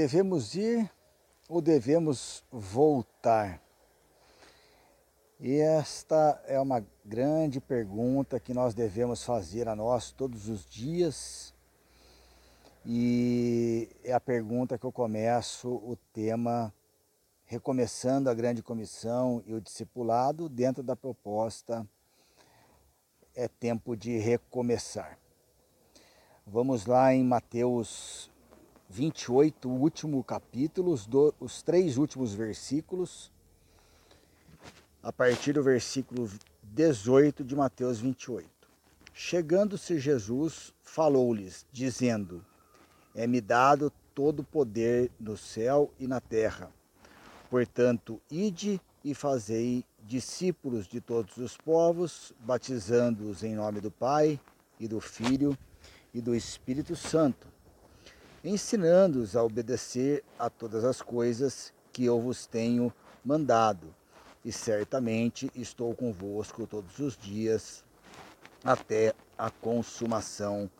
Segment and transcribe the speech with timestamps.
[0.00, 0.90] devemos ir
[1.46, 3.60] ou devemos voltar?
[5.38, 11.52] E esta é uma grande pergunta que nós devemos fazer a nós todos os dias.
[12.86, 16.72] E é a pergunta que eu começo o tema
[17.44, 21.86] recomeçando a grande comissão e o discipulado dentro da proposta
[23.34, 25.18] é tempo de recomeçar.
[26.46, 28.29] Vamos lá em Mateus
[28.90, 33.30] 28, o último capítulo, os, do, os três últimos versículos,
[35.00, 36.28] a partir do versículo
[36.64, 38.48] 18 de Mateus 28.
[39.14, 42.44] Chegando-se Jesus, falou-lhes, dizendo:
[43.14, 46.68] É-me dado todo o poder no céu e na terra.
[47.48, 54.38] Portanto, ide e fazei discípulos de todos os povos, batizando-os em nome do Pai
[54.80, 55.56] e do Filho
[56.12, 57.59] e do Espírito Santo
[58.44, 62.92] ensinando-os a obedecer a todas as coisas que eu vos tenho
[63.24, 63.94] mandado.
[64.44, 67.84] E certamente estou convosco todos os dias
[68.64, 70.70] até a consumação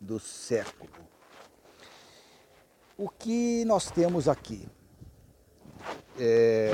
[0.00, 0.90] do século.
[2.96, 4.68] O que nós temos aqui?
[6.18, 6.72] É,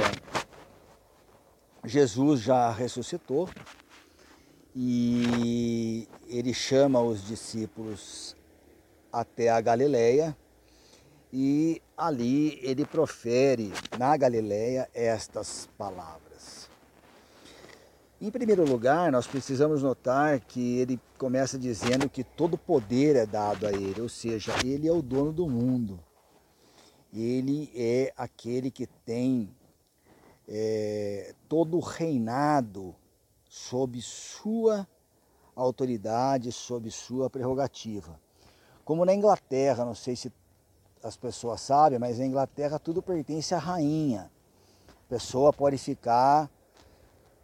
[1.85, 3.49] Jesus já ressuscitou
[4.75, 8.37] e ele chama os discípulos
[9.13, 10.37] até a Galileia
[11.33, 16.69] e ali ele profere na Galileia estas palavras.
[18.21, 23.67] Em primeiro lugar, nós precisamos notar que ele começa dizendo que todo poder é dado
[23.67, 25.99] a ele, ou seja, ele é o dono do mundo.
[27.13, 29.51] Ele é aquele que tem
[30.47, 32.95] é, todo o reinado
[33.49, 34.87] sob sua
[35.57, 38.21] autoridade, sob sua prerrogativa.
[38.91, 40.33] Como na Inglaterra, não sei se
[41.01, 44.29] as pessoas sabem, mas na Inglaterra tudo pertence à rainha.
[44.89, 46.51] A pessoa pode ficar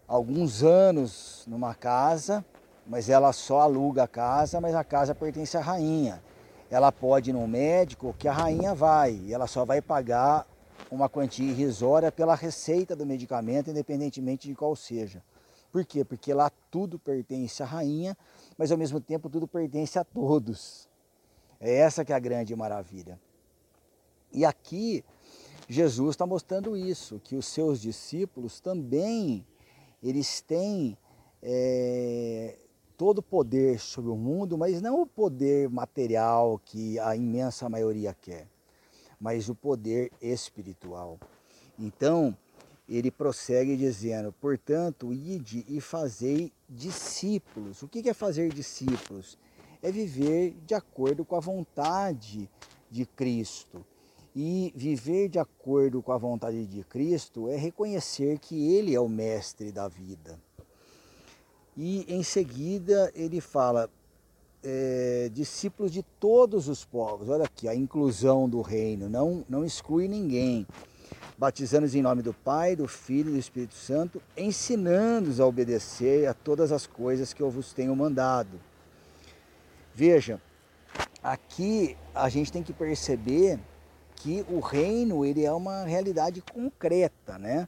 [0.08, 2.44] alguns anos numa casa,
[2.84, 6.20] mas ela só aluga a casa, mas a casa pertence à rainha.
[6.68, 10.48] Ela pode ir no médico que a rainha vai, e ela só vai pagar
[10.90, 15.22] uma quantia irrisória pela receita do medicamento, independentemente de qual seja.
[15.70, 16.04] Por quê?
[16.04, 18.18] Porque lá tudo pertence à rainha,
[18.58, 20.88] mas ao mesmo tempo tudo pertence a todos.
[21.60, 23.18] É essa que é a grande maravilha.
[24.32, 25.04] E aqui
[25.68, 29.44] Jesus está mostrando isso, que os seus discípulos também
[30.02, 30.96] eles têm
[31.42, 32.56] é,
[32.96, 38.14] todo o poder sobre o mundo, mas não o poder material que a imensa maioria
[38.14, 38.46] quer,
[39.20, 41.18] mas o poder espiritual.
[41.78, 42.36] Então,
[42.88, 47.82] ele prossegue dizendo: portanto, ide e fazei discípulos.
[47.82, 49.36] O que é fazer discípulos?
[49.86, 52.50] É viver de acordo com a vontade
[52.90, 53.86] de Cristo.
[54.34, 59.08] E viver de acordo com a vontade de Cristo é reconhecer que Ele é o
[59.08, 60.40] mestre da vida.
[61.76, 63.88] E em seguida ele fala,
[64.64, 67.28] é, discípulos de todos os povos.
[67.28, 70.66] Olha aqui, a inclusão do reino, não, não exclui ninguém.
[71.38, 76.34] Batizando-os em nome do Pai, do Filho e do Espírito Santo, ensinando-os a obedecer a
[76.34, 78.58] todas as coisas que eu vos tenho mandado.
[79.98, 80.38] Veja,
[81.22, 83.58] aqui a gente tem que perceber
[84.16, 87.66] que o reino ele é uma realidade concreta, né?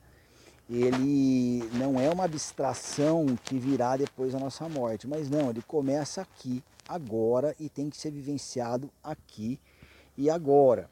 [0.69, 6.21] Ele não é uma abstração que virá depois da nossa morte, mas não, ele começa
[6.21, 9.59] aqui, agora e tem que ser vivenciado aqui
[10.15, 10.91] e agora.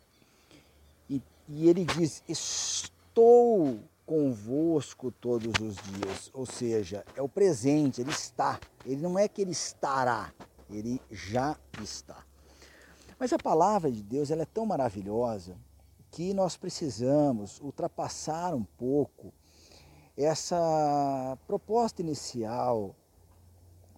[1.11, 1.21] E,
[1.51, 8.59] e ele diz: Estou convosco todos os dias, ou seja, é o presente, ele está.
[8.87, 10.33] Ele não é que ele estará,
[10.71, 12.25] ele já está.
[13.19, 15.57] Mas a palavra de Deus ela é tão maravilhosa
[16.11, 19.33] que nós precisamos ultrapassar um pouco
[20.17, 22.95] essa proposta inicial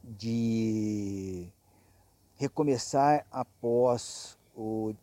[0.02, 1.52] de
[2.36, 4.94] recomeçar após o,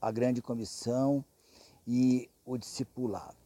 [0.00, 1.24] a grande comissão
[1.86, 3.36] e o discipulado.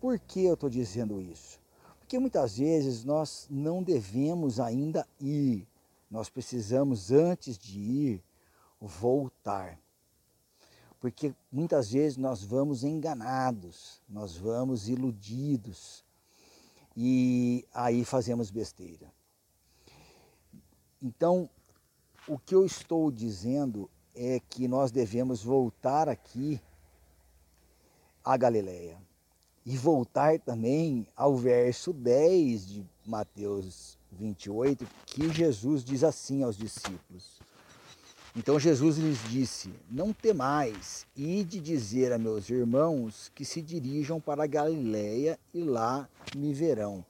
[0.00, 1.58] Por que eu estou dizendo isso?
[1.98, 5.66] Porque muitas vezes nós não devemos ainda ir
[6.10, 8.24] nós precisamos, antes de ir,
[8.80, 9.78] voltar.
[11.00, 16.04] Porque muitas vezes nós vamos enganados, nós vamos iludidos
[16.96, 19.12] e aí fazemos besteira.
[21.02, 21.48] Então,
[22.26, 26.60] o que eu estou dizendo é que nós devemos voltar aqui
[28.24, 28.98] à Galileia
[29.64, 37.40] e voltar também ao verso 10 de Mateus 28, que Jesus diz assim aos discípulos:
[38.34, 44.44] Então Jesus lhes disse: Não temais, ide dizer a meus irmãos que se dirijam para
[44.44, 47.04] a Galiléia e lá me verão.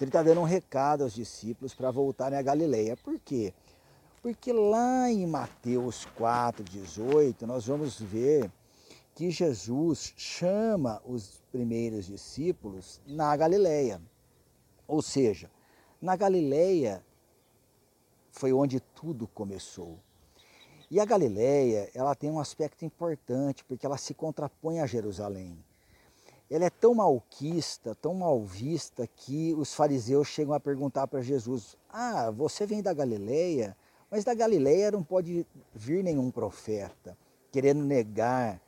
[0.00, 2.96] Então, ele está dando um recado aos discípulos para voltarem a Galiléia.
[2.96, 3.52] Por quê?
[4.22, 8.50] Porque lá em Mateus 4,18 nós vamos ver
[9.14, 14.00] que Jesus chama os primeiros discípulos na Galiléia.
[14.88, 15.50] Ou seja,
[16.00, 17.04] na Galiléia
[18.32, 19.98] foi onde tudo começou.
[20.90, 25.56] E a Galileia, ela tem um aspecto importante, porque ela se contrapõe a Jerusalém.
[26.50, 31.76] Ela é tão malquista, tão mal vista, que os fariseus chegam a perguntar para Jesus:
[31.88, 33.76] Ah, você vem da Galileia,
[34.10, 37.16] mas da Galileia não pode vir nenhum profeta,
[37.52, 38.60] querendo negar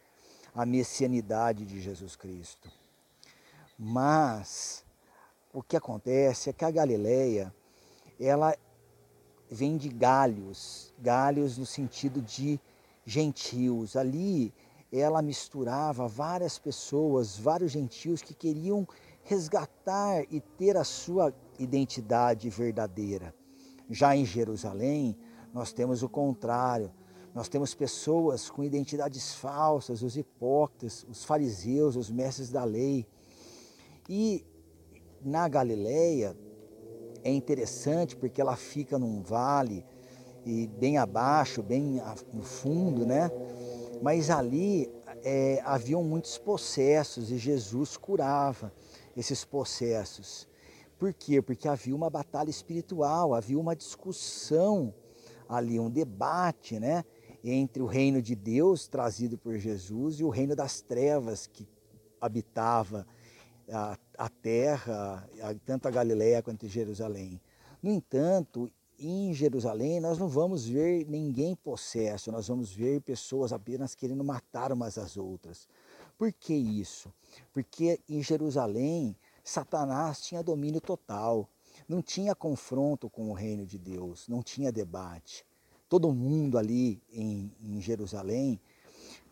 [0.54, 2.70] a messianidade de Jesus Cristo.
[3.76, 4.81] Mas
[5.52, 7.54] o que acontece é que a Galileia,
[8.18, 8.56] ela
[9.50, 12.58] vem de galhos, galhos no sentido de
[13.04, 13.94] gentios.
[13.94, 14.54] Ali
[14.90, 18.88] ela misturava várias pessoas, vários gentios que queriam
[19.24, 23.34] resgatar e ter a sua identidade verdadeira.
[23.90, 25.16] Já em Jerusalém,
[25.52, 26.90] nós temos o contrário.
[27.34, 33.06] Nós temos pessoas com identidades falsas, os hipócritas, os fariseus, os mestres da lei.
[34.08, 34.44] E
[35.24, 36.36] na Galileia,
[37.24, 39.84] é interessante porque ela fica num vale
[40.44, 42.00] e bem abaixo, bem
[42.32, 43.30] no fundo, né?
[44.02, 44.90] Mas ali
[45.22, 48.72] é, haviam muitos processos e Jesus curava
[49.16, 50.48] esses processos.
[50.98, 51.40] Por quê?
[51.40, 54.92] Porque havia uma batalha espiritual, havia uma discussão
[55.48, 57.04] ali, um debate, né?
[57.44, 61.68] Entre o reino de Deus trazido por Jesus e o reino das trevas que
[62.20, 63.06] habitava
[63.68, 65.28] a, a terra,
[65.64, 67.40] tanto a Galiléia quanto Jerusalém.
[67.82, 73.94] No entanto, em Jerusalém nós não vamos ver ninguém possesso, nós vamos ver pessoas apenas
[73.94, 75.66] querendo matar umas às outras.
[76.16, 77.12] Por que isso?
[77.52, 81.48] Porque em Jerusalém Satanás tinha domínio total,
[81.88, 85.44] não tinha confronto com o reino de Deus, não tinha debate.
[85.88, 88.60] Todo mundo ali em, em Jerusalém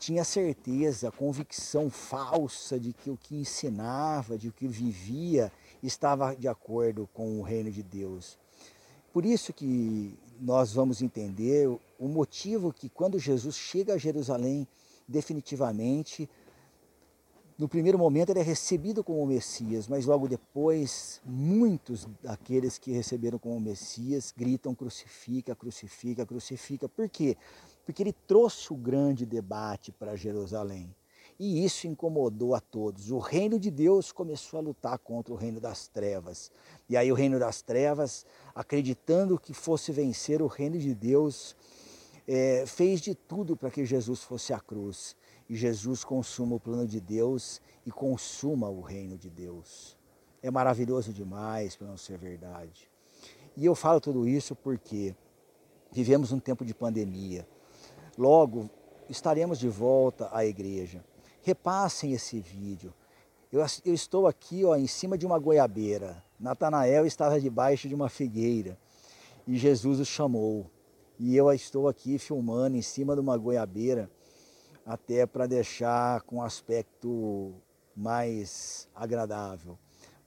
[0.00, 5.52] tinha certeza, convicção falsa de que o que ensinava, de que vivia,
[5.82, 8.38] estava de acordo com o reino de Deus.
[9.12, 11.68] Por isso que nós vamos entender
[11.98, 14.66] o motivo que quando Jesus chega a Jerusalém,
[15.06, 16.26] definitivamente,
[17.58, 23.38] no primeiro momento ele é recebido como Messias, mas logo depois muitos daqueles que receberam
[23.38, 26.88] como Messias gritam crucifica, crucifica, crucifica.
[26.88, 27.36] Por quê?
[27.90, 30.94] Porque ele trouxe o grande debate para Jerusalém.
[31.40, 33.10] E isso incomodou a todos.
[33.10, 36.52] O reino de Deus começou a lutar contra o reino das trevas.
[36.88, 41.56] E aí o reino das trevas, acreditando que fosse vencer o reino de Deus,
[42.28, 45.16] é, fez de tudo para que Jesus fosse à cruz.
[45.48, 49.98] E Jesus consuma o plano de Deus e consuma o reino de Deus.
[50.40, 52.88] É maravilhoso demais para não ser verdade.
[53.56, 55.12] E eu falo tudo isso porque
[55.90, 57.48] vivemos um tempo de pandemia.
[58.20, 58.68] Logo
[59.08, 61.02] estaremos de volta à igreja.
[61.40, 62.92] Repassem esse vídeo.
[63.50, 66.22] Eu, eu estou aqui ó, em cima de uma goiabeira.
[66.38, 68.76] Natanael estava debaixo de uma figueira
[69.46, 70.70] e Jesus o chamou.
[71.18, 74.10] E eu estou aqui filmando em cima de uma goiabeira,
[74.84, 77.54] até para deixar com um aspecto
[77.96, 79.78] mais agradável.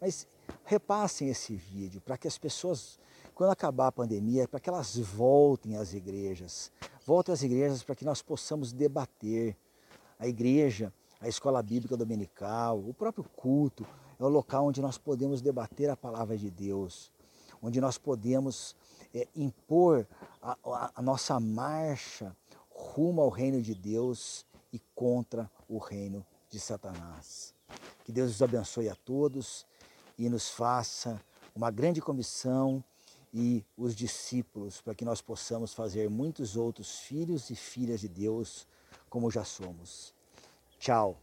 [0.01, 0.27] Mas
[0.65, 2.99] repassem esse vídeo para que as pessoas,
[3.33, 6.71] quando acabar a pandemia, para que elas voltem às igrejas,
[7.05, 9.57] Volte às igrejas para que nós possamos debater.
[10.17, 13.85] A igreja, a escola bíblica dominical, o próprio culto
[14.17, 17.11] é o local onde nós podemos debater a palavra de Deus,
[17.61, 18.73] onde nós podemos
[19.13, 20.07] é, impor
[20.41, 22.33] a, a, a nossa marcha
[22.69, 27.53] rumo ao reino de Deus e contra o reino de Satanás.
[28.05, 29.65] Que Deus nos abençoe a todos
[30.17, 31.21] e nos faça
[31.53, 32.81] uma grande comissão
[33.33, 38.67] e os discípulos, para que nós possamos fazer muitos outros filhos e filhas de Deus
[39.09, 40.13] como já somos.
[40.77, 41.17] Tchau.